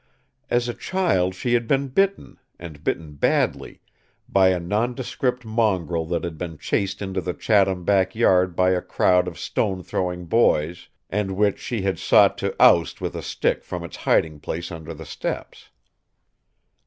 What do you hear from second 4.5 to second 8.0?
nondescript mongrel that had been chased into the Chatham